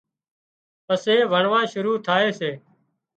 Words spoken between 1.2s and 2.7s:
وڻوا شُروع ٿائي سي